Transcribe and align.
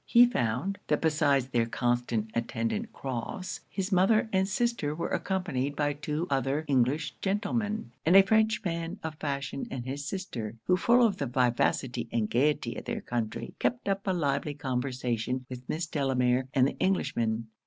He 0.07 0.25
found, 0.25 0.79
that 0.87 0.99
besides 0.99 1.49
their 1.49 1.67
constant 1.67 2.31
attendant 2.33 2.91
Crofts, 2.91 3.59
his 3.69 3.91
mother 3.91 4.27
and 4.33 4.47
sister 4.47 4.95
were 4.95 5.09
accompanied 5.09 5.75
by 5.75 5.93
two 5.93 6.25
other 6.27 6.65
English 6.67 7.13
gentlemen, 7.21 7.91
and 8.03 8.15
a 8.15 8.23
French 8.23 8.65
man 8.65 8.97
of 9.03 9.13
fashion 9.19 9.67
and 9.69 9.85
his 9.85 10.03
sister, 10.03 10.55
who 10.63 10.75
full 10.75 11.05
of 11.05 11.17
the 11.17 11.27
vivacity 11.27 12.09
and 12.11 12.31
gaiety 12.31 12.73
of 12.77 12.85
their 12.85 13.01
country, 13.01 13.53
kept 13.59 13.87
up 13.87 14.07
a 14.07 14.11
lively 14.11 14.55
conversation 14.55 15.45
with 15.51 15.69
Miss 15.69 15.85
Delamere 15.85 16.47
and 16.51 16.67
the 16.67 16.77
Englishmen. 16.81 17.45